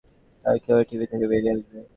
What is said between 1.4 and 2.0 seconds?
আসবে?